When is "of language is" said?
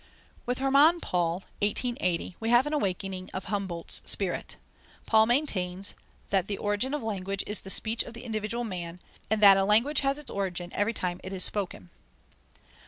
6.95-7.61